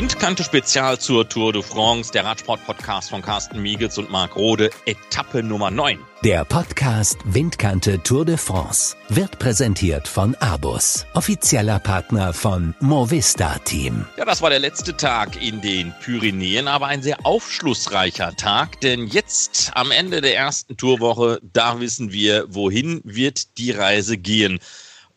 [0.00, 5.42] Windkante Spezial zur Tour de France, der Radsport-Podcast von Carsten Miegels und Marc Rode, Etappe
[5.42, 5.98] Nummer 9.
[6.24, 14.06] Der Podcast Windkante Tour de France wird präsentiert von Abus, offizieller Partner von Movista Team.
[14.16, 19.06] Ja, das war der letzte Tag in den Pyrenäen, aber ein sehr aufschlussreicher Tag, denn
[19.06, 24.60] jetzt am Ende der ersten Tourwoche, da wissen wir, wohin wird die Reise gehen.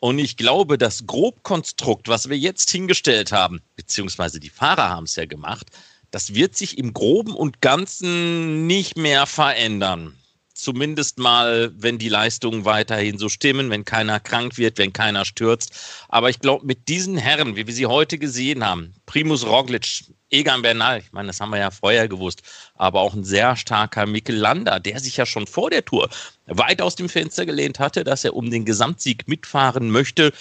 [0.03, 5.15] Und ich glaube, das Grobkonstrukt, was wir jetzt hingestellt haben, beziehungsweise die Fahrer haben es
[5.15, 5.67] ja gemacht,
[6.11, 10.13] das wird sich im Groben und Ganzen nicht mehr verändern.
[10.63, 15.77] Zumindest mal, wenn die Leistungen weiterhin so stimmen, wenn keiner krank wird, wenn keiner stürzt.
[16.07, 20.61] Aber ich glaube, mit diesen Herren, wie wir sie heute gesehen haben, Primus Roglic, Egan
[20.61, 22.41] Bernal, ich meine, das haben wir ja vorher gewusst,
[22.75, 26.09] aber auch ein sehr starker Mikkel Lander, der sich ja schon vor der Tour
[26.47, 30.31] weit aus dem Fenster gelehnt hatte, dass er um den Gesamtsieg mitfahren möchte.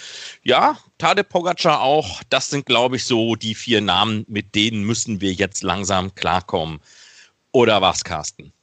[0.41, 5.19] Ja, Tade Pogacar auch, das sind, glaube ich, so die vier Namen, mit denen müssen
[5.19, 6.79] wir jetzt langsam klarkommen.
[7.51, 8.53] Oder was, Carsten?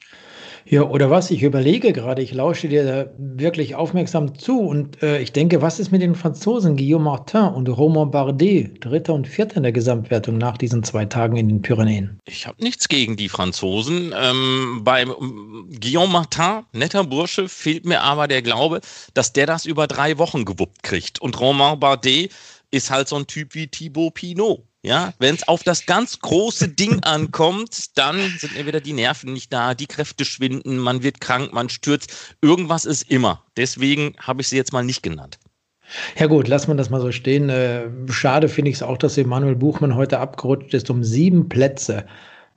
[0.67, 1.31] Ja, oder was?
[1.31, 5.91] Ich überlege gerade, ich lausche dir wirklich aufmerksam zu und äh, ich denke, was ist
[5.91, 10.59] mit den Franzosen Guillaume Martin und Romain Bardet, Dritter und Vierter in der Gesamtwertung nach
[10.59, 12.19] diesen zwei Tagen in den Pyrenäen?
[12.27, 14.15] Ich habe nichts gegen die Franzosen.
[14.17, 18.81] Ähm, bei ähm, Guillaume Martin, netter Bursche, fehlt mir aber der Glaube,
[19.15, 21.21] dass der das über drei Wochen gewuppt kriegt.
[21.21, 22.33] Und Romain Bardet
[22.71, 24.63] ist halt so ein Typ wie Thibaut Pinot.
[24.83, 29.33] Ja, wenn es auf das ganz große Ding ankommt, dann sind mir wieder die Nerven
[29.35, 32.35] nicht da, die Kräfte schwinden, man wird krank, man stürzt.
[32.41, 33.45] Irgendwas ist immer.
[33.59, 35.39] Deswegen habe ich sie jetzt mal nicht genannt.
[36.19, 37.51] Ja gut, lass man das mal so stehen.
[37.51, 42.07] Äh, schade finde ich es auch, dass Emanuel Buchmann heute abgerutscht ist um sieben Plätze.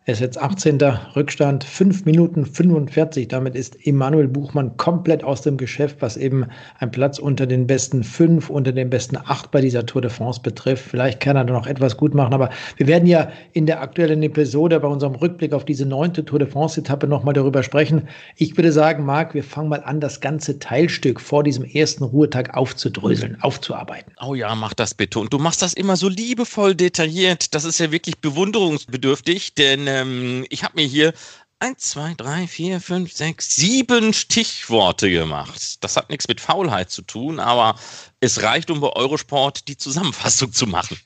[0.06, 0.80] Er ist jetzt 18.
[1.16, 3.30] Rückstand, 5 Minuten 45.
[3.30, 6.46] Damit ist Emanuel Buchmann komplett aus dem Geschäft, was eben
[6.80, 10.42] ein Platz unter den besten 5, unter den besten 8 bei dieser Tour de France
[10.42, 10.90] betrifft.
[10.90, 14.22] Vielleicht kann er da noch etwas gut machen, aber wir werden ja in der aktuellen
[14.24, 18.10] Episode bei unserem Rückblick auf diese neunte Tour de France-Etappe nochmal darüber sprechen.
[18.36, 22.58] Ich würde sagen, Marc, wir fangen mal an, das ganze Teilstück vor diesem ersten Ruhetag
[22.58, 24.12] aufzudröseln, aufzuarbeiten.
[24.22, 25.20] Oh ja, mach das bitte.
[25.20, 27.56] Und du machst das immer so liebevoll detailliert.
[27.56, 31.14] Das ist ja wirklich bewunderungsbedürftig, denn ähm, ich habe mir hier
[31.60, 35.84] eins, zwei, drei, vier, fünf, sechs, sieben Stichworte gemacht.
[35.84, 37.80] Das hat nichts mit Faulheit zu tun, aber
[38.20, 41.00] es reicht, um bei Eurosport die Zusammenfassung zu machen.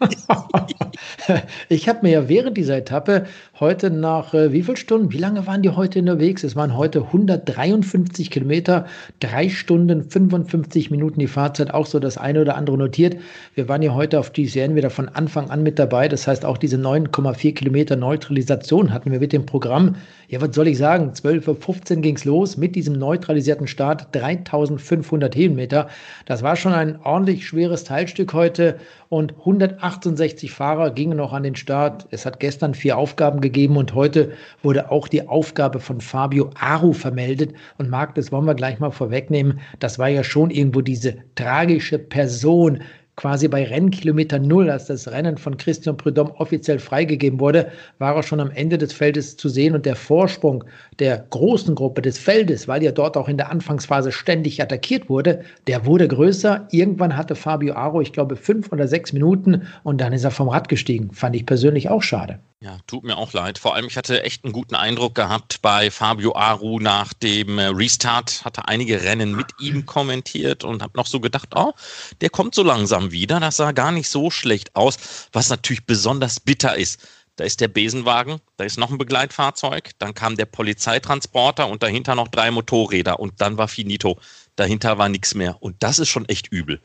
[1.68, 3.26] ich habe mir ja während dieser Etappe
[3.58, 6.44] heute nach äh, wie viel Stunden, wie lange waren die heute unterwegs?
[6.44, 8.86] Es waren heute 153 Kilometer,
[9.20, 13.16] drei Stunden, 55 Minuten die Fahrzeit, auch so das eine oder andere notiert.
[13.54, 16.08] Wir waren ja heute auf GCN wieder von Anfang an mit dabei.
[16.08, 19.96] Das heißt, auch diese 9,4 Kilometer Neutralisation hatten wir mit dem Programm.
[20.28, 21.12] Ja, was soll ich sagen?
[21.12, 25.88] 12.15 Uhr ging es los mit diesem neutralisierten Start, 3500 Höhenmeter.
[26.26, 28.76] Das war schon ein ordentlich schweres Teilstück heute
[29.08, 29.46] und
[29.88, 32.06] 168 Fahrer gingen noch an den Start.
[32.10, 34.32] Es hat gestern vier Aufgaben gegeben und heute
[34.62, 37.54] wurde auch die Aufgabe von Fabio Aru vermeldet.
[37.78, 39.60] Und Marc, das wollen wir gleich mal vorwegnehmen.
[39.78, 42.82] Das war ja schon irgendwo diese tragische Person,
[43.18, 48.22] quasi bei Rennkilometer Null, als das Rennen von Christian Prudhomme offiziell freigegeben wurde, war er
[48.22, 50.62] schon am Ende des Feldes zu sehen und der Vorsprung
[51.00, 55.42] der großen Gruppe des Feldes, weil ja dort auch in der Anfangsphase ständig attackiert wurde,
[55.66, 56.68] der wurde größer.
[56.70, 60.48] Irgendwann hatte Fabio Aro, ich glaube, fünf oder sechs Minuten und dann ist er vom
[60.48, 61.12] Rad gestiegen.
[61.12, 62.38] Fand ich persönlich auch schade.
[62.60, 63.56] Ja, tut mir auch leid.
[63.56, 67.66] Vor allem, ich hatte echt einen guten Eindruck gehabt bei Fabio Aru nach dem äh,
[67.66, 68.44] Restart.
[68.44, 71.72] Hatte einige Rennen mit ihm kommentiert und habe noch so gedacht, oh,
[72.20, 73.40] der kommt so langsam wieder.
[73.40, 75.28] Das sah gar nicht so schlecht aus.
[75.32, 77.00] Was natürlich besonders bitter ist.
[77.36, 82.16] Da ist der Besenwagen, da ist noch ein Begleitfahrzeug, dann kam der Polizeitransporter und dahinter
[82.16, 84.18] noch drei Motorräder und dann war finito.
[84.56, 85.56] Dahinter war nichts mehr.
[85.62, 86.80] Und das ist schon echt übel.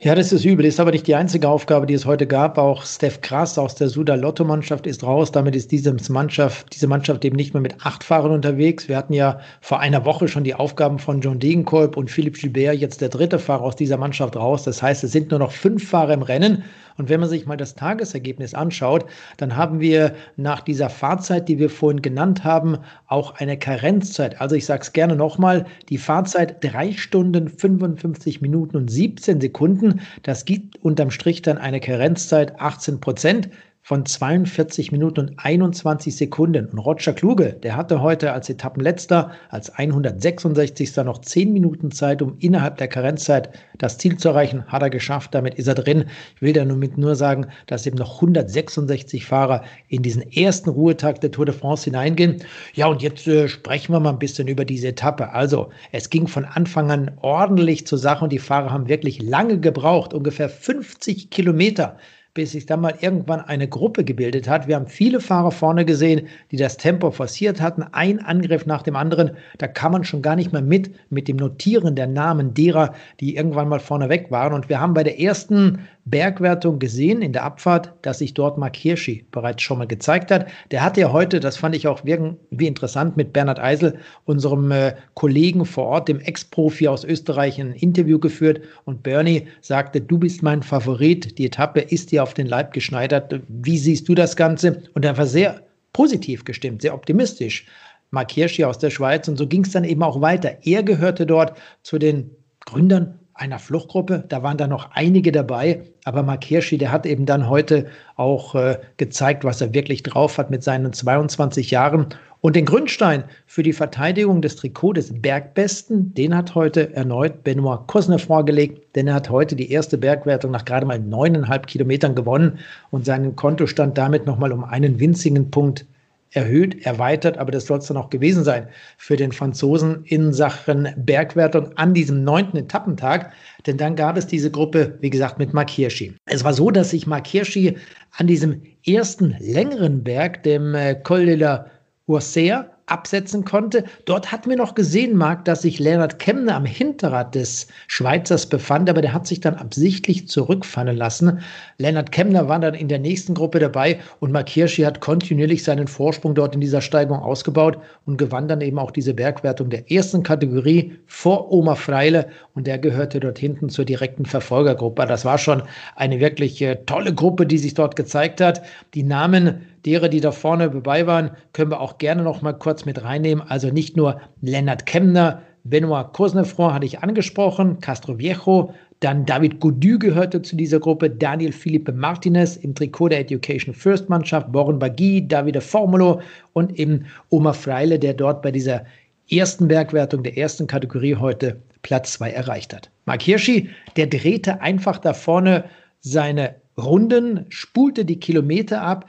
[0.00, 0.64] Ja, das ist übel.
[0.66, 2.58] Ist aber nicht die einzige Aufgabe, die es heute gab.
[2.58, 5.30] Auch Steph Krass aus der Suda Lotto Mannschaft ist raus.
[5.30, 8.88] Damit ist diese Mannschaft, diese Mannschaft eben nicht mehr mit acht Fahrern unterwegs.
[8.88, 12.76] Wir hatten ja vor einer Woche schon die Aufgaben von John Degenkolb und Philipp Gilbert,
[12.76, 14.64] jetzt der dritte Fahrer aus dieser Mannschaft raus.
[14.64, 16.64] Das heißt, es sind nur noch fünf Fahrer im Rennen.
[16.96, 19.04] Und wenn man sich mal das Tagesergebnis anschaut,
[19.36, 24.40] dann haben wir nach dieser Fahrzeit, die wir vorhin genannt haben, auch eine Karenzzeit.
[24.40, 30.00] Also ich sage es gerne nochmal, die Fahrzeit drei Stunden 55 Minuten und 17 Sekunden.
[30.22, 33.48] Das gibt unterm Strich dann eine Karenzzeit 18 Prozent
[33.86, 36.70] von 42 Minuten und 21 Sekunden.
[36.70, 40.96] Und Roger Kluge, der hatte heute als Etappenletzter, als 166.
[41.04, 44.64] noch 10 Minuten Zeit, um innerhalb der Karenzzeit das Ziel zu erreichen.
[44.68, 46.06] Hat er geschafft, damit ist er drin.
[46.34, 51.30] Ich will damit nur sagen, dass eben noch 166 Fahrer in diesen ersten Ruhetag der
[51.30, 52.42] Tour de France hineingehen.
[52.72, 55.32] Ja, und jetzt äh, sprechen wir mal ein bisschen über diese Etappe.
[55.32, 59.60] Also, es ging von Anfang an ordentlich zur Sache und die Fahrer haben wirklich lange
[59.60, 61.98] gebraucht, ungefähr 50 Kilometer
[62.34, 64.66] bis sich dann mal irgendwann eine Gruppe gebildet hat.
[64.66, 68.96] Wir haben viele Fahrer vorne gesehen, die das Tempo forciert hatten, ein Angriff nach dem
[68.96, 69.30] anderen.
[69.58, 73.36] Da kann man schon gar nicht mehr mit, mit dem Notieren der Namen derer, die
[73.36, 74.52] irgendwann mal vorne weg waren.
[74.52, 78.76] Und wir haben bei der ersten Bergwertung gesehen in der Abfahrt, dass sich dort Mark
[78.76, 80.46] Hirschi bereits schon mal gezeigt hat.
[80.70, 84.94] Der hat ja heute, das fand ich auch irgendwie interessant, mit Bernhard Eisel, unserem äh,
[85.14, 88.60] Kollegen vor Ort, dem Ex-Profi aus Österreich, ein Interview geführt.
[88.84, 91.38] Und Bernie sagte, du bist mein Favorit.
[91.38, 93.40] Die Etappe ist dir auf den Leib geschneidert.
[93.48, 94.82] Wie siehst du das Ganze?
[94.92, 95.62] Und er war sehr
[95.94, 97.66] positiv gestimmt, sehr optimistisch.
[98.10, 99.26] Mark Hirschi aus der Schweiz.
[99.26, 100.58] Und so ging es dann eben auch weiter.
[100.62, 102.30] Er gehörte dort zu den
[102.66, 104.24] Gründern einer Fluchtgruppe.
[104.28, 107.86] Da waren da noch einige dabei, aber Mark Hirschi, der hat eben dann heute
[108.16, 112.06] auch äh, gezeigt, was er wirklich drauf hat mit seinen 22 Jahren.
[112.40, 117.86] Und den Grundstein für die Verteidigung des Trikots des Bergbesten, den hat heute erneut Benoit
[117.86, 122.58] Cosne vorgelegt, denn er hat heute die erste Bergwertung nach gerade mal neuneinhalb Kilometern gewonnen
[122.90, 125.86] und seinen Kontostand damit nochmal um einen winzigen Punkt
[126.34, 130.88] erhöht, erweitert, aber das soll es dann auch gewesen sein für den Franzosen in Sachen
[130.96, 133.32] Bergwertung an diesem neunten Etappentag.
[133.66, 136.14] Denn dann gab es diese Gruppe, wie gesagt, mit Mark Hirschi.
[136.26, 137.76] Es war so, dass sich Mark Hirschi
[138.16, 141.66] an diesem ersten längeren Berg, dem äh, Col de la
[142.06, 143.84] Ursea, absetzen konnte.
[144.04, 148.88] Dort hatten wir noch gesehen, Marc, dass sich Leonard Kemner am Hinterrad des Schweizers befand,
[148.88, 151.40] aber der hat sich dann absichtlich zurückfallen lassen.
[151.78, 155.88] Leonard Kemner war dann in der nächsten Gruppe dabei und Mark Hirschi hat kontinuierlich seinen
[155.88, 160.22] Vorsprung dort in dieser Steigung ausgebaut und gewann dann eben auch diese Bergwertung der ersten
[160.22, 165.04] Kategorie vor Oma Freile und der gehörte dort hinten zur direkten Verfolgergruppe.
[165.06, 165.64] Das war schon
[165.96, 168.62] eine wirklich äh, tolle Gruppe, die sich dort gezeigt hat.
[168.94, 172.84] Die Namen derer, die da vorne dabei waren, können wir auch gerne noch mal kurz
[172.84, 173.44] mit reinnehmen.
[173.46, 179.98] Also nicht nur Lennart Kemner, Benoit Cosnefroy hatte ich angesprochen, Castro Viejo, dann David Goudu
[179.98, 185.26] gehörte zu dieser Gruppe, Daniel Felipe Martinez im Trikot der Education First Mannschaft, Boren Bagui,
[185.26, 186.20] Davide Formulo
[186.52, 188.84] und eben Omar Freile, der dort bei dieser
[189.30, 192.90] ersten Bergwertung der ersten Kategorie heute Platz 2 erreicht hat.
[193.04, 195.64] Mark Hirschi, der drehte einfach da vorne
[196.00, 199.06] seine Runden, spulte die Kilometer ab,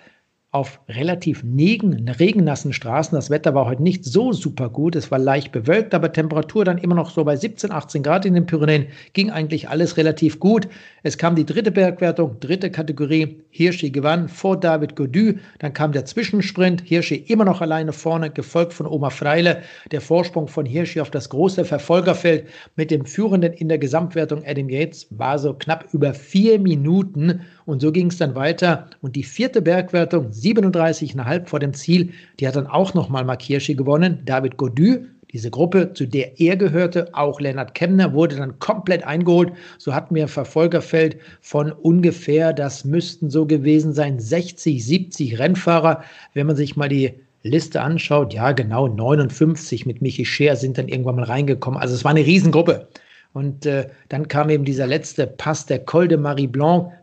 [0.56, 3.14] auf relativ negen, regennassen Straßen.
[3.14, 4.96] Das Wetter war heute nicht so super gut.
[4.96, 8.36] Es war leicht bewölkt, aber Temperatur dann immer noch so bei 17, 18 Grad in
[8.36, 8.88] den Pyrenäen.
[9.12, 10.70] Ging eigentlich alles relativ gut.
[11.08, 13.44] Es kam die dritte Bergwertung, dritte Kategorie.
[13.52, 15.34] Hirschi gewann vor David Godu.
[15.60, 16.82] Dann kam der Zwischensprint.
[16.84, 19.62] Hirschi immer noch alleine vorne, gefolgt von Oma Freile.
[19.92, 24.68] Der Vorsprung von Hirschi auf das große Verfolgerfeld mit dem Führenden in der Gesamtwertung Adam
[24.68, 27.42] Yates war so knapp über vier Minuten.
[27.68, 28.88] Und so ging es dann weiter.
[29.02, 33.76] Und die vierte Bergwertung, 37,5 vor dem Ziel, die hat dann auch nochmal Mark Hirschi
[33.76, 34.24] gewonnen.
[34.26, 35.06] David Godu,
[35.36, 39.52] diese Gruppe, zu der er gehörte, auch Lennart Kemner, wurde dann komplett eingeholt.
[39.78, 46.06] So hatten wir ein Verfolgerfeld von ungefähr, das müssten so gewesen sein, 60, 70 Rennfahrer.
[46.36, 50.88] Wenn man sich mal die Liste anschaut, ja genau, 59 mit Michi Scher sind dann
[50.88, 51.82] irgendwann mal reingekommen.
[51.82, 52.88] Also es war eine Riesengruppe.
[53.34, 56.94] Und äh, dann kam eben dieser letzte Pass, der Col de Marie Blanc,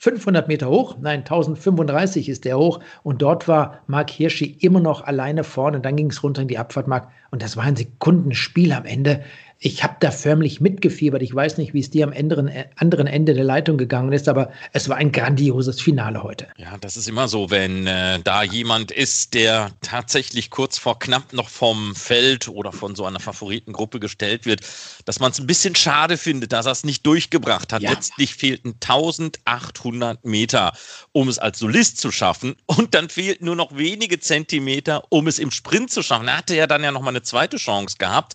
[0.00, 2.80] 1500 Meter hoch, nein, 1035 ist der hoch.
[3.02, 5.80] Und dort war Mark Hirschi immer noch alleine vorne.
[5.80, 7.08] Dann ging es runter in die Abfahrt, Mark.
[7.30, 9.22] Und das war ein Sekundenspiel am Ende
[9.58, 11.22] ich habe da förmlich mitgefiebert.
[11.22, 14.28] Ich weiß nicht, wie es dir am anderen, äh, anderen Ende der Leitung gegangen ist,
[14.28, 16.46] aber es war ein grandioses Finale heute.
[16.56, 21.32] Ja, das ist immer so, wenn äh, da jemand ist, der tatsächlich kurz vor knapp
[21.32, 24.60] noch vom Feld oder von so einer Favoritengruppe gestellt wird,
[25.06, 27.82] dass man es ein bisschen schade findet, dass er es nicht durchgebracht hat.
[27.82, 27.90] Ja.
[27.90, 30.72] Letztlich fehlten 1800 Meter,
[31.12, 35.38] um es als Solist zu schaffen und dann fehlten nur noch wenige Zentimeter, um es
[35.38, 36.28] im Sprint zu schaffen.
[36.28, 38.34] Er hatte ja dann ja noch mal eine zweite Chance gehabt,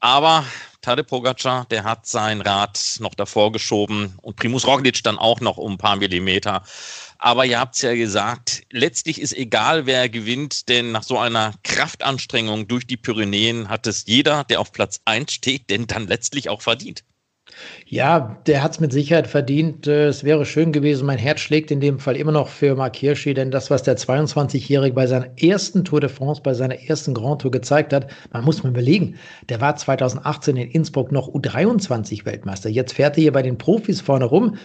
[0.00, 0.44] aber
[0.86, 5.56] Tade Pogacar, der hat sein Rad noch davor geschoben und Primus Roglic dann auch noch
[5.56, 6.62] um ein paar Millimeter.
[7.18, 11.54] Aber ihr habt es ja gesagt, letztlich ist egal, wer gewinnt, denn nach so einer
[11.64, 16.50] Kraftanstrengung durch die Pyrenäen hat es jeder, der auf Platz 1 steht, denn dann letztlich
[16.50, 17.02] auch verdient.
[17.88, 19.86] Ja, der hat es mit Sicherheit verdient.
[19.86, 21.06] Äh, es wäre schön gewesen.
[21.06, 23.96] Mein Herz schlägt in dem Fall immer noch für Mark Hirschi, denn das, was der
[23.96, 28.44] 22-Jährige bei seiner ersten Tour de France, bei seiner ersten Grand Tour gezeigt hat, man
[28.44, 29.16] muss mal überlegen,
[29.48, 32.68] der war 2018 in Innsbruck noch U23-Weltmeister.
[32.68, 34.56] Jetzt fährt er hier bei den Profis vorne rum.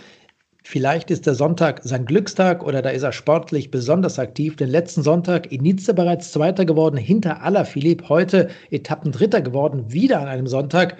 [0.64, 4.56] Vielleicht ist der Sonntag sein Glückstag oder da ist er sportlich besonders aktiv.
[4.56, 8.10] Den letzten Sonntag in Nizza bereits Zweiter geworden, hinter Alaphilippe.
[8.10, 10.98] Heute Etappendritter geworden, wieder an einem Sonntag.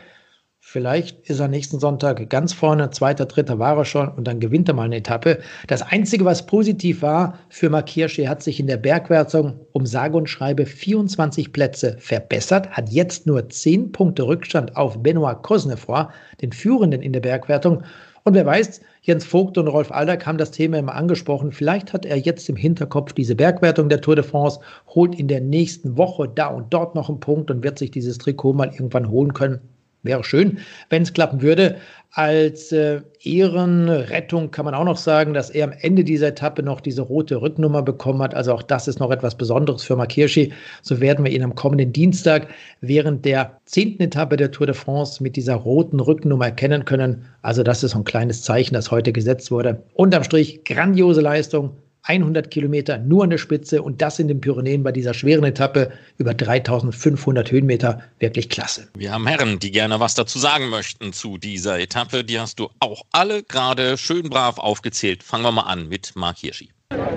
[0.64, 4.70] Vielleicht ist er nächsten Sonntag ganz vorne, zweiter, dritter war er schon und dann gewinnt
[4.70, 5.40] er mal eine Etappe.
[5.68, 10.16] Das Einzige, was positiv war für Mark Hirschi, hat sich in der Bergwertung um sage
[10.16, 16.06] und schreibe 24 Plätze verbessert, hat jetzt nur 10 Punkte Rückstand auf Benoit Cosnefroy,
[16.42, 17.84] den Führenden in der Bergwertung.
[18.24, 21.52] Und wer weiß, Jens Vogt und Rolf Aldag haben das Thema immer angesprochen.
[21.52, 25.42] Vielleicht hat er jetzt im Hinterkopf diese Bergwertung der Tour de France, holt in der
[25.42, 29.10] nächsten Woche da und dort noch einen Punkt und wird sich dieses Trikot mal irgendwann
[29.10, 29.60] holen können.
[30.04, 31.78] Wäre schön, wenn es klappen würde.
[32.14, 36.82] Als äh, Ehrenrettung kann man auch noch sagen, dass er am Ende dieser Etappe noch
[36.82, 38.36] diese rote Rücknummer bekommen hat.
[38.36, 40.52] Also auch das ist noch etwas Besonderes für Mark Hirschi.
[40.82, 42.48] So werden wir ihn am kommenden Dienstag
[42.82, 47.26] während der zehnten Etappe der Tour de France mit dieser roten Rücknummer erkennen können.
[47.44, 49.84] Also das ist so ein kleines Zeichen, das heute gesetzt wurde.
[49.94, 51.78] Unterm Strich grandiose Leistung
[52.12, 55.92] 100 Kilometer nur an der Spitze und das in den Pyrenäen bei dieser schweren Etappe
[56.18, 58.02] über 3500 Höhenmeter.
[58.20, 58.88] Wirklich klasse.
[58.98, 62.24] Wir haben Herren, die gerne was dazu sagen möchten zu dieser Etappe.
[62.24, 65.24] Die hast du auch alle gerade schön brav aufgezählt.
[65.24, 66.70] Fangen wir mal an mit Mark Hirschi.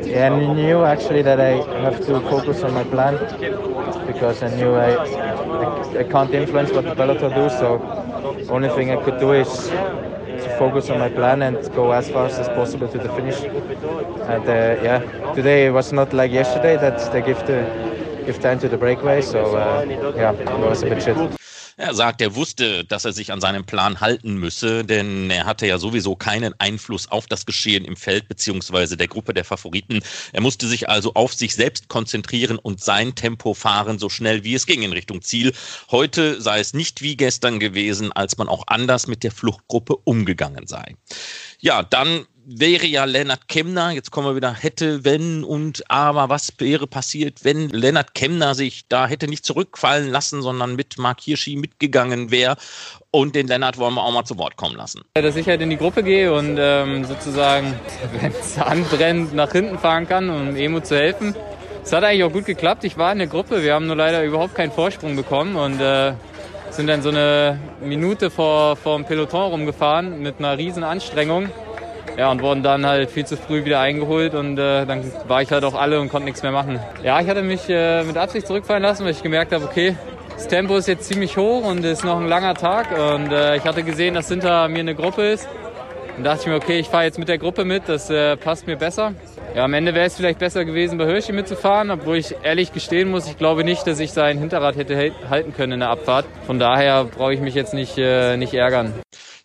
[0.04, 3.18] Yeah, I knew actually that I have to focus on my plan
[4.06, 7.48] because I knew I, I, I can't influence what the peloton do.
[7.48, 7.80] So
[8.50, 9.70] only thing I could do is
[10.44, 13.38] to focus on my plan and go as fast as possible to the finish.
[14.34, 17.58] And uh, yeah, today it was not like yesterday that they give the
[18.26, 19.20] give time to the breakaway.
[19.22, 19.84] So uh,
[20.16, 21.16] yeah, it was a bit shit.
[21.76, 25.66] Er sagt, er wusste, dass er sich an seinen Plan halten müsse, denn er hatte
[25.66, 30.00] ja sowieso keinen Einfluss auf das Geschehen im Feld beziehungsweise der Gruppe der Favoriten.
[30.32, 34.54] Er musste sich also auf sich selbst konzentrieren und sein Tempo fahren, so schnell wie
[34.54, 35.52] es ging in Richtung Ziel.
[35.90, 40.68] Heute sei es nicht wie gestern gewesen, als man auch anders mit der Fluchtgruppe umgegangen
[40.68, 40.94] sei.
[41.58, 46.52] Ja, dann wäre ja Lennart Kemner, jetzt kommen wir wieder, hätte, wenn und aber, was
[46.58, 51.56] wäre passiert, wenn Lennart Kemner sich da hätte nicht zurückfallen lassen, sondern mit Mark Hirschi
[51.56, 52.56] mitgegangen wäre.
[53.10, 55.02] Und den Lennart wollen wir auch mal zu Wort kommen lassen.
[55.14, 57.74] Dass ich halt in die Gruppe gehe und ähm, sozusagen,
[58.20, 61.34] wenn es anbrennt, nach hinten fahren kann, um Emo zu helfen.
[61.84, 62.84] Es hat eigentlich auch gut geklappt.
[62.84, 66.14] Ich war in der Gruppe, wir haben nur leider überhaupt keinen Vorsprung bekommen und äh,
[66.70, 71.50] sind dann so eine Minute vor, vor dem Peloton rumgefahren mit einer riesen Anstrengung.
[72.16, 75.50] Ja, und wurden dann halt viel zu früh wieder eingeholt und äh, dann war ich
[75.50, 76.78] halt auch alle und konnte nichts mehr machen.
[77.02, 79.96] Ja, ich hatte mich äh, mit Absicht zurückfallen lassen, weil ich gemerkt habe, okay,
[80.34, 83.56] das Tempo ist jetzt ziemlich hoch und es ist noch ein langer Tag und äh,
[83.56, 85.48] ich hatte gesehen, dass hinter mir eine Gruppe ist.
[86.16, 88.66] Und dachte ich mir, okay, ich fahre jetzt mit der Gruppe mit, das äh, passt
[88.66, 89.14] mir besser.
[89.54, 93.10] Ja, am Ende wäre es vielleicht besser gewesen, bei Hirschi mitzufahren, obwohl ich ehrlich gestehen
[93.10, 96.26] muss, ich glaube nicht, dass ich sein Hinterrad hätte halten können in der Abfahrt.
[96.46, 98.94] Von daher brauche ich mich jetzt nicht, äh, nicht ärgern.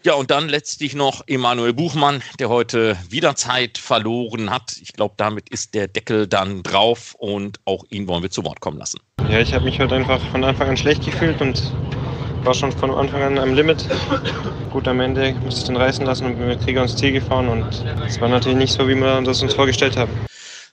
[0.02, 4.78] Ja, und dann letztlich noch Emanuel Buchmann, der heute wieder Zeit verloren hat.
[4.82, 8.62] Ich glaube, damit ist der Deckel dann drauf und auch ihn wollen wir zu Wort
[8.62, 9.00] kommen lassen.
[9.30, 11.74] Ja, ich habe mich heute einfach von Anfang an schlecht gefühlt und
[12.44, 13.88] war schon von Anfang an am Limit.
[14.72, 17.50] Gut, am Ende musste ich den reißen lassen und bin mit Krieger ins Ziel gefahren
[17.50, 20.12] und es war natürlich nicht so, wie wir das uns vorgestellt haben.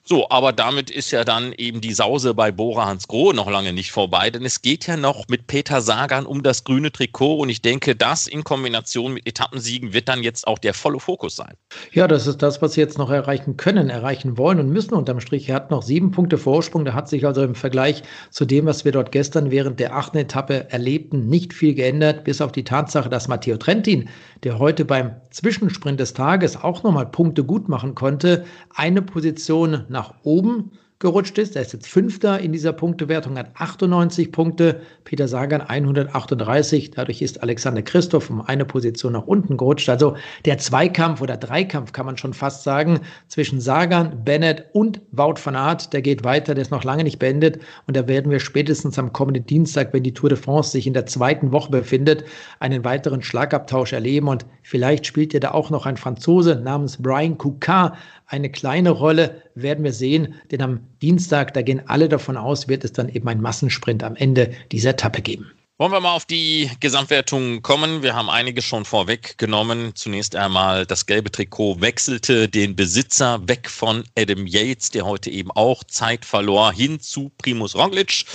[0.09, 3.73] So, aber damit ist ja dann eben die Sause bei Bora Hans Grohe noch lange
[3.73, 7.49] nicht vorbei, denn es geht ja noch mit Peter Sagan um das grüne Trikot und
[7.49, 11.55] ich denke, das in Kombination mit Etappensiegen wird dann jetzt auch der volle Fokus sein.
[11.91, 15.19] Ja, das ist das, was sie jetzt noch erreichen können, erreichen wollen und müssen unterm
[15.19, 15.49] Strich.
[15.49, 18.85] Er hat noch sieben Punkte Vorsprung, da hat sich also im Vergleich zu dem, was
[18.85, 23.09] wir dort gestern während der achten Etappe erlebten, nicht viel geändert, bis auf die Tatsache,
[23.09, 24.07] dass Matteo Trentin,
[24.43, 29.96] der heute beim Zwischensprint des Tages auch nochmal Punkte gut machen konnte, eine Position nach
[29.97, 31.55] nach oben gerutscht ist.
[31.55, 36.91] Er ist jetzt Fünfter in dieser Punktewertung, hat 98 Punkte, Peter Sagan 138.
[36.91, 39.89] Dadurch ist Alexander Christoph um eine Position nach unten gerutscht.
[39.89, 45.35] Also der Zweikampf oder Dreikampf kann man schon fast sagen zwischen Sagan, Bennett und Wout
[45.43, 48.39] van Aert, der geht weiter, der ist noch lange nicht beendet und da werden wir
[48.39, 52.23] spätestens am kommenden Dienstag, wenn die Tour de France sich in der zweiten Woche befindet,
[52.59, 57.37] einen weiteren Schlagabtausch erleben und vielleicht spielt ja da auch noch ein Franzose namens Brian
[57.37, 57.95] Coukard
[58.27, 62.83] eine kleine Rolle, werden wir sehen, denn am Dienstag, da gehen alle davon aus, wird
[62.83, 65.51] es dann eben ein Massensprint am Ende dieser Etappe geben.
[65.79, 68.01] Wollen wir mal auf die Gesamtwertung kommen?
[68.01, 69.93] Wir haben einige schon vorweggenommen.
[69.93, 75.51] Zunächst einmal das gelbe Trikot wechselte den Besitzer weg von Adam Yates, der heute eben
[75.51, 78.25] auch Zeit verlor, hin zu Primus Roglic.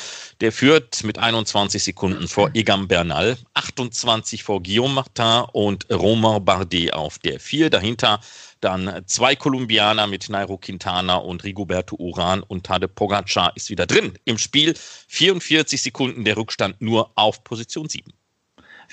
[0.41, 6.93] Der führt mit 21 Sekunden vor Egan Bernal, 28 vor Guillaume Martin und Romain Bardet
[6.93, 7.71] auf der 4.
[7.71, 8.21] Dahinter
[8.63, 14.13] dann zwei Kolumbianer mit Nairo Quintana und Rigoberto Uran und Tade Pogacar ist wieder drin
[14.25, 14.75] im Spiel.
[15.09, 18.13] 44 Sekunden der Rückstand nur auf Position 7.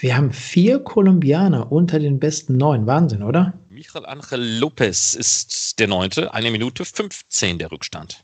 [0.02, 2.88] Wir haben vier Kolumbianer unter den besten neun.
[2.88, 3.54] Wahnsinn, oder?
[3.70, 8.24] Michael Angel Lopez ist der neunte, eine Minute 15 der Rückstand.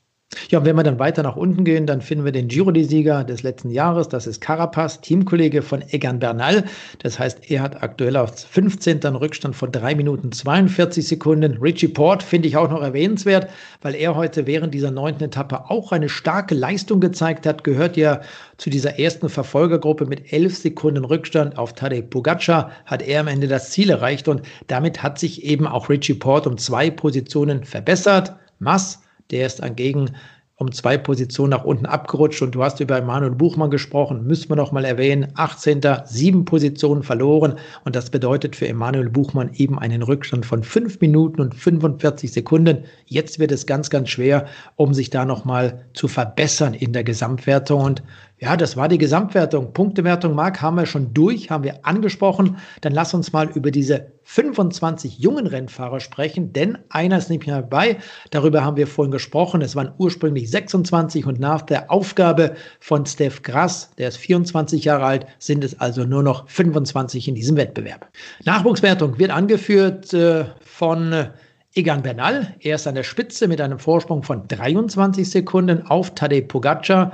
[0.49, 3.43] Ja, und wenn wir dann weiter nach unten gehen, dann finden wir den Giro-Sieger des
[3.43, 4.09] letzten Jahres.
[4.09, 6.65] Das ist Carapaz, Teamkollege von Egan Bernal.
[6.99, 9.03] Das heißt, er hat aktuell auf 15.
[9.05, 11.57] einen Rückstand von 3 Minuten 42 Sekunden.
[11.57, 13.49] Richie Port finde ich auch noch erwähnenswert,
[13.81, 17.63] weil er heute während dieser neunten Etappe auch eine starke Leistung gezeigt hat.
[17.63, 18.21] Gehört ja
[18.57, 22.71] zu dieser ersten Verfolgergruppe mit 11 Sekunden Rückstand auf Tadej Pogacar.
[22.85, 26.47] Hat er am Ende das Ziel erreicht und damit hat sich eben auch Richie Port
[26.47, 28.35] um zwei Positionen verbessert.
[28.59, 30.11] Mass der ist dagegen
[30.57, 32.41] um zwei Positionen nach unten abgerutscht.
[32.41, 35.27] Und du hast über Emanuel Buchmann gesprochen, müssen wir noch mal erwähnen.
[35.35, 35.81] 18.
[36.05, 37.55] sieben Positionen verloren.
[37.83, 42.85] Und das bedeutet für Emanuel Buchmann eben einen Rückstand von fünf Minuten und 45 Sekunden.
[43.05, 44.45] Jetzt wird es ganz, ganz schwer,
[44.77, 47.81] um sich da noch mal zu verbessern in der Gesamtwertung.
[47.81, 48.03] Und
[48.37, 49.71] ja, das war die Gesamtwertung.
[49.71, 52.57] Punktewertung, Marc, haben wir schon durch, haben wir angesprochen.
[52.81, 57.61] Dann lass uns mal über diese 25 jungen Rennfahrer sprechen, denn einer ist nicht mehr
[57.61, 57.97] dabei.
[58.31, 59.61] Darüber haben wir vorhin gesprochen.
[59.61, 65.05] Es waren ursprünglich 26 und nach der Aufgabe von Steph Grass, der ist 24 Jahre
[65.05, 68.09] alt, sind es also nur noch 25 in diesem Wettbewerb.
[68.43, 71.29] Nachwuchswertung wird angeführt äh, von äh,
[71.73, 72.53] Egan Bernal.
[72.59, 77.13] Er ist an der Spitze mit einem Vorsprung von 23 Sekunden auf Tadej Pogacar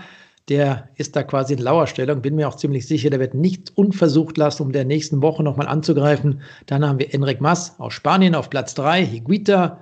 [0.52, 2.22] der ist da quasi in Lauerstellung.
[2.22, 5.68] Bin mir auch ziemlich sicher, der wird nichts unversucht lassen, um der nächsten Woche nochmal
[5.68, 6.42] anzugreifen.
[6.66, 9.80] Dann haben wir Enric Mas aus Spanien auf Platz 3, Higuita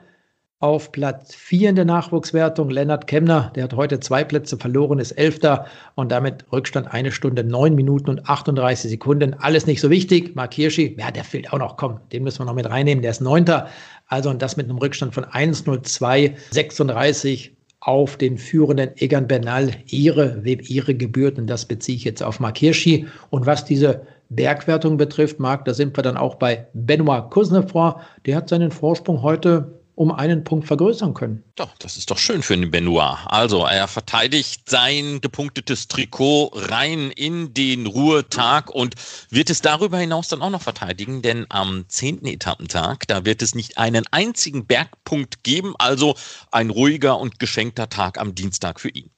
[0.59, 2.69] auf Platz 4 in der Nachwuchswertung.
[2.69, 7.43] Lennart Kemner, der hat heute zwei Plätze verloren, ist Elfter und damit Rückstand eine Stunde,
[7.43, 9.33] neun Minuten und 38 Sekunden.
[9.39, 10.35] Alles nicht so wichtig.
[10.35, 11.77] Mark Hirschi, ja, der fehlt auch noch.
[11.77, 13.01] Komm, den müssen wir noch mit reinnehmen.
[13.01, 13.69] Der ist Neunter.
[14.05, 20.95] Also und das mit einem Rückstand von 1,02,36 auf den führenden Egan Bernal ihre, ihre
[20.95, 21.39] gebührt.
[21.45, 23.07] Das beziehe ich jetzt auf Mark Hirschi.
[23.29, 27.93] Und was diese Bergwertung betrifft, Marc, da sind wir dann auch bei Benoit Kuznefroy.
[28.25, 31.43] Der hat seinen Vorsprung heute um einen Punkt vergrößern können.
[31.55, 33.17] Doch, das ist doch schön für den Benoit.
[33.25, 38.95] Also, er verteidigt sein gepunktetes Trikot rein in den Ruhetag und
[39.29, 43.55] wird es darüber hinaus dann auch noch verteidigen, denn am zehnten Etappentag, da wird es
[43.55, 46.15] nicht einen einzigen Bergpunkt geben, also
[46.49, 49.11] ein ruhiger und geschenkter Tag am Dienstag für ihn.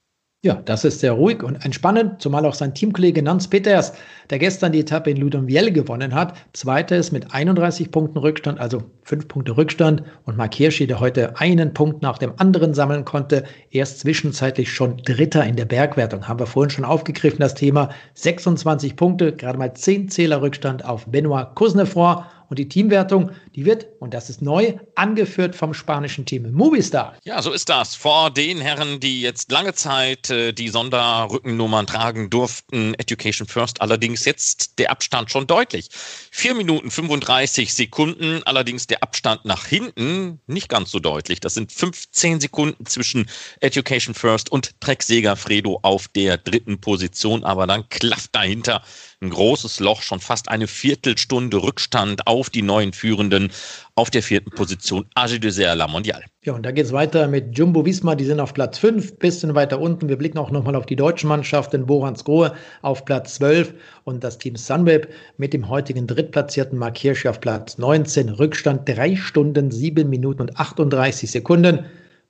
[0.43, 3.93] Ja, das ist sehr ruhig und entspannend, zumal auch sein Teamkollege Nans Peters,
[4.31, 8.81] der gestern die Etappe in Ludonvielle gewonnen hat, zweiter ist mit 31 Punkten Rückstand, also
[9.03, 13.43] fünf Punkte Rückstand und Mark Hirschi, der heute einen Punkt nach dem anderen sammeln konnte,
[13.69, 16.27] erst zwischenzeitlich schon Dritter in der Bergwertung.
[16.27, 21.05] Haben wir vorhin schon aufgegriffen, das Thema 26 Punkte, gerade mal 10 Zähler Rückstand auf
[21.05, 26.51] Benoit Kuznefroy und die Teamwertung, die wird, und das ist neu, angeführt vom spanischen Team
[26.51, 27.17] Movistar.
[27.23, 27.95] Ja, so ist das.
[27.95, 34.25] Vor den Herren, die jetzt lange Zeit äh, die Sonderrückennummern tragen durften, Education First, allerdings
[34.25, 35.89] jetzt der Abstand schon deutlich.
[36.31, 41.39] Vier Minuten 35 Sekunden, allerdings der Abstand nach hinten nicht ganz so deutlich.
[41.39, 47.67] Das sind 15 Sekunden zwischen Education First und Trecksäger Fredo auf der dritten Position, aber
[47.67, 48.81] dann klafft dahinter
[49.21, 53.40] ein großes Loch, schon fast eine Viertelstunde Rückstand auf die neuen Führenden
[53.95, 56.25] auf der vierten Position Agi de Serre La Mondiale.
[56.43, 59.53] Ja, und da geht es weiter mit Jumbo Visma, die sind auf Platz 5, bisschen
[59.53, 60.09] weiter unten.
[60.09, 63.73] Wir blicken auch nochmal auf die deutsche Mannschaft, den Borans Grohe auf Platz 12
[64.05, 68.29] und das Team Sunweb mit dem heutigen Drittplatzierten Mark Hirsch auf Platz 19.
[68.29, 71.85] Rückstand 3 Stunden, 7 Minuten und 38 Sekunden.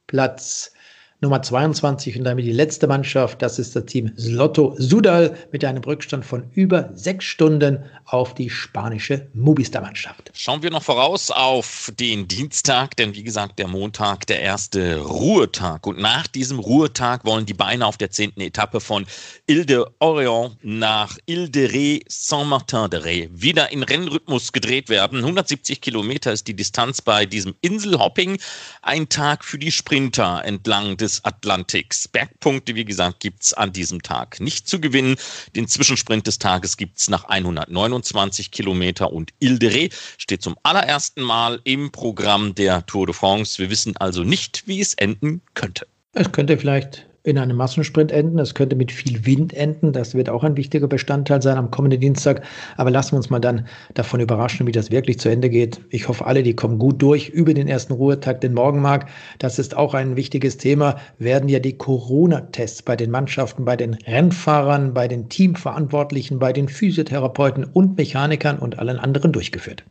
[0.08, 0.74] Platz
[1.24, 5.84] Nummer 22 und damit die letzte Mannschaft, das ist das Team Slotto Sudal mit einem
[5.84, 10.32] Rückstand von über sechs Stunden auf die spanische Mubista-Mannschaft.
[10.34, 15.86] Schauen wir noch voraus auf den Dienstag, denn wie gesagt, der Montag, der erste Ruhetag.
[15.86, 19.06] Und nach diesem Ruhetag wollen die Beine auf der zehnten Etappe von
[19.46, 25.20] Ile de Orient nach Ile de Ré Saint-Martin-de-Ré wieder in Rennrhythmus gedreht werden.
[25.20, 28.40] 170 Kilometer ist die Distanz bei diesem Inselhopping.
[28.82, 32.08] Ein Tag für die Sprinter entlang des des Atlantiks.
[32.08, 35.16] Bergpunkte, wie gesagt, gibt es an diesem Tag nicht zu gewinnen.
[35.56, 41.60] Den Zwischensprint des Tages gibt es nach 129 Kilometer und Ile steht zum allerersten Mal
[41.64, 43.60] im Programm der Tour de France.
[43.60, 45.88] Wir wissen also nicht, wie es enden könnte.
[46.14, 48.40] Es könnte vielleicht in einem Massensprint enden.
[48.40, 49.94] Es könnte mit viel Wind enden.
[49.94, 52.44] Das wird auch ein wichtiger Bestandteil sein am kommenden Dienstag.
[52.78, 55.82] Aber lassen wir uns mal dann davon überraschen, wie das wirklich zu Ende geht.
[55.90, 59.08] Ich hoffe, alle, die kommen gut durch über den ersten Ruhetag, den Morgenmark.
[59.40, 60.98] Das ist auch ein wichtiges Thema.
[61.20, 66.68] Werden ja die Corona-Tests bei den Mannschaften, bei den Rennfahrern, bei den Teamverantwortlichen, bei den
[66.68, 69.84] Physiotherapeuten und Mechanikern und allen anderen durchgeführt.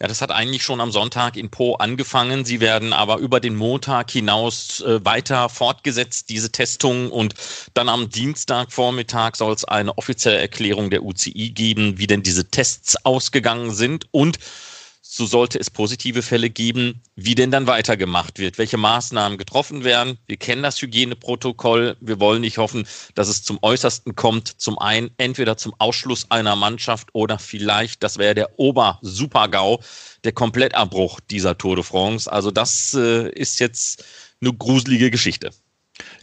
[0.00, 2.44] Ja, das hat eigentlich schon am Sonntag in Po angefangen.
[2.44, 7.10] Sie werden aber über den Montag hinaus äh, weiter fortgesetzt, diese Testungen.
[7.10, 7.34] Und
[7.74, 12.96] dann am Dienstagvormittag soll es eine offizielle Erklärung der UCI geben, wie denn diese Tests
[13.04, 14.06] ausgegangen sind.
[14.10, 14.38] Und
[15.14, 20.16] so sollte es positive Fälle geben, wie denn dann weitergemacht wird, welche Maßnahmen getroffen werden.
[20.26, 21.98] Wir kennen das Hygieneprotokoll.
[22.00, 24.48] Wir wollen nicht hoffen, dass es zum Äußersten kommt.
[24.48, 29.80] Zum einen entweder zum Ausschluss einer Mannschaft oder vielleicht, das wäre der Ober-Super-GAU,
[30.24, 32.32] der Komplettabbruch dieser Tour de France.
[32.32, 34.06] Also das äh, ist jetzt
[34.40, 35.50] eine gruselige Geschichte.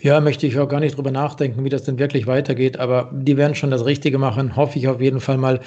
[0.02, 3.38] Ja, möchte ich auch gar nicht drüber nachdenken, wie das denn wirklich weitergeht, aber die
[3.38, 5.62] werden schon das Richtige machen, hoffe ich auf jeden Fall mal.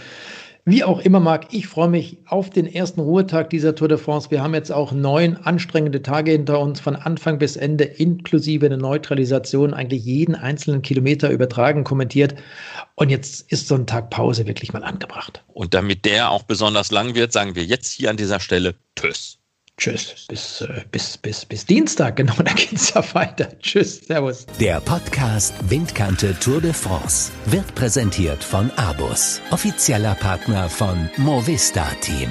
[0.64, 4.30] Wie auch immer, Marc, ich freue mich auf den ersten Ruhetag dieser Tour de France.
[4.30, 8.78] Wir haben jetzt auch neun anstrengende Tage hinter uns, von Anfang bis Ende, inklusive eine
[8.78, 12.36] Neutralisation, eigentlich jeden einzelnen Kilometer übertragen, kommentiert.
[12.94, 15.42] Und jetzt ist so ein Tag Pause wirklich mal angebracht.
[15.48, 19.41] Und damit der auch besonders lang wird, sagen wir jetzt hier an dieser Stelle Tschüss.
[19.78, 20.26] Tschüss.
[20.28, 23.48] Bis, äh, bis, bis, bis Dienstag, genau, da geht's ja weiter.
[23.58, 24.46] Tschüss, Servus.
[24.60, 32.28] Der Podcast Windkante Tour de France wird präsentiert von Abus, offizieller Partner von Movista Team.